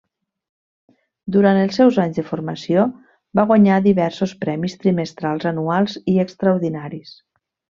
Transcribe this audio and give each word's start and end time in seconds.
Durant 1.35 1.59
els 1.63 1.77
seus 1.81 1.99
anys 2.05 2.17
de 2.21 2.23
formació 2.31 2.85
va 3.41 3.45
guanyar 3.51 3.77
diversos 3.91 4.35
premis 4.47 4.77
trimestrals, 4.87 5.49
anuals 5.55 5.99
i 6.15 6.21
extraordinaris. 6.29 7.15